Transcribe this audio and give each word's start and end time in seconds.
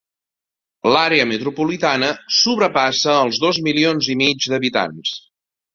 L'àrea 0.95 1.27
metropolitana 1.33 2.09
sobrepassa 2.39 3.19
els 3.27 3.41
dos 3.47 3.61
milions 3.69 4.13
i 4.17 4.21
mig 4.25 4.53
d'habitants. 4.55 5.19